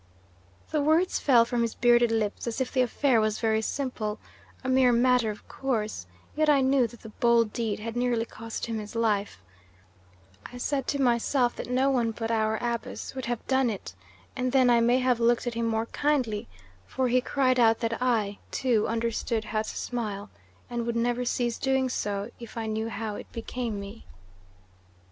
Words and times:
"The 0.71 0.81
words 0.81 1.19
fell 1.19 1.45
from 1.45 1.61
his 1.61 1.75
bearded 1.75 2.09
lips 2.11 2.47
as 2.47 2.59
if 2.59 2.71
the 2.71 2.81
affair 2.81 3.21
was 3.21 3.37
very 3.37 3.61
simple, 3.61 4.17
a 4.63 4.67
mere 4.67 4.91
matter 4.91 5.29
of 5.29 5.47
course, 5.47 6.07
yet 6.35 6.49
I 6.49 6.59
knew 6.61 6.87
that 6.87 7.01
the 7.01 7.09
bold 7.09 7.53
deed 7.53 7.77
had 7.79 7.95
nearly 7.95 8.25
cost 8.25 8.65
him 8.65 8.79
his 8.79 8.95
life 8.95 9.43
I 10.43 10.57
said 10.57 10.87
to 10.87 10.99
myself 10.99 11.55
that 11.55 11.69
no 11.69 11.91
one 11.91 12.09
but 12.09 12.31
our 12.31 12.57
Abus 12.63 13.13
would 13.13 13.25
have 13.27 13.45
done 13.45 13.69
it, 13.69 13.93
and 14.35 14.51
then 14.51 14.71
I 14.71 14.79
may 14.81 14.97
have 14.97 15.19
looked 15.19 15.45
at 15.45 15.53
him 15.53 15.67
more 15.67 15.85
kindly, 15.85 16.47
for 16.87 17.07
he 17.07 17.21
cried 17.21 17.59
out 17.59 17.77
that 17.81 18.01
I, 18.01 18.39
too, 18.49 18.87
understood 18.87 19.43
how 19.43 19.61
to 19.61 19.69
smile, 19.77 20.31
and 20.67 20.87
would 20.87 20.95
never 20.95 21.25
cease 21.25 21.59
doing 21.59 21.89
so 21.89 22.31
if 22.39 22.57
I 22.57 22.65
knew 22.65 22.89
how 22.89 23.17
it 23.17 23.31
became 23.31 23.79
me. 23.79 24.07